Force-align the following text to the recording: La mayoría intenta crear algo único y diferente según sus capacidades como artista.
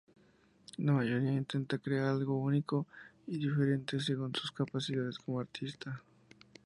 La 0.77 0.93
mayoría 0.93 1.31
intenta 1.31 1.77
crear 1.77 2.05
algo 2.07 2.39
único 2.39 2.87
y 3.27 3.37
diferente 3.37 3.99
según 3.99 4.33
sus 4.33 4.51
capacidades 4.51 5.19
como 5.19 5.39
artista. 5.39 6.01